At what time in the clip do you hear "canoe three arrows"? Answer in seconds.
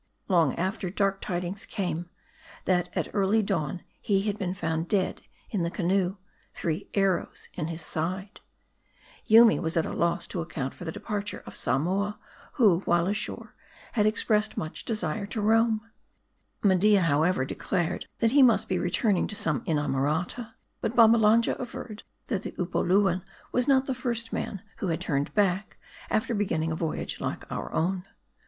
5.69-7.49